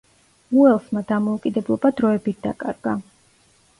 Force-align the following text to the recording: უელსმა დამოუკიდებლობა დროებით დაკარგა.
უელსმა 0.61 1.03
დამოუკიდებლობა 1.11 1.93
დროებით 2.01 2.41
დაკარგა. 2.47 2.95